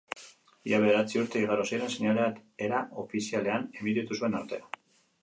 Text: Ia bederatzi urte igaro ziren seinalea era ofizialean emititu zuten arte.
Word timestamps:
Ia 0.71 0.79
bederatzi 0.83 1.21
urte 1.25 1.43
igaro 1.43 1.67
ziren 1.69 1.93
seinalea 1.97 2.27
era 2.71 2.83
ofizialean 3.05 3.73
emititu 3.83 4.23
zuten 4.23 4.43
arte. 4.45 4.65